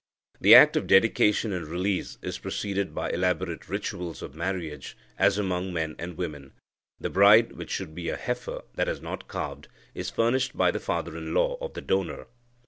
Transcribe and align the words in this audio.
The 0.39 0.55
act 0.55 0.75
of 0.75 0.87
dedication 0.87 1.53
and 1.53 1.67
release 1.67 2.17
is 2.23 2.39
preceded 2.39 2.95
by 2.95 3.11
elaborate 3.11 3.69
rituals 3.69 4.23
of 4.23 4.33
marriage, 4.33 4.97
as 5.19 5.37
among 5.37 5.71
men 5.71 5.95
and 5.99 6.17
women. 6.17 6.53
The 6.99 7.11
bride, 7.11 7.51
which 7.51 7.69
should 7.69 7.93
be 7.93 8.09
a 8.09 8.17
heifer 8.17 8.63
that 8.73 8.87
has 8.87 8.99
not 8.99 9.27
calved, 9.27 9.67
is 9.93 10.09
furnished 10.09 10.57
by 10.57 10.71
the 10.71 10.79
father 10.79 11.15
in 11.15 11.35
law 11.35 11.55
of 11.61 11.73
the 11.75 11.81
donor. 11.81 12.25